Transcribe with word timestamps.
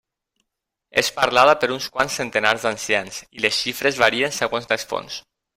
És 1.01 1.11
parlada 1.17 1.53
per 1.65 1.69
uns 1.75 1.89
quants 1.97 2.17
centenars 2.21 2.65
d'ancians 2.65 3.23
i 3.39 3.47
les 3.47 3.61
xifres 3.61 4.03
varien 4.09 4.39
segons 4.43 4.71
les 4.73 4.91
fonts. 4.95 5.25